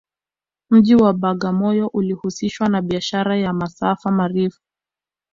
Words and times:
mji 0.69 0.95
wa 0.95 1.13
bagamoyo 1.13 1.87
ulihusishwa 1.87 2.69
na 2.69 2.81
biashara 2.81 3.37
ya 3.37 3.53
masafa 3.53 4.11
marefu 4.11 4.61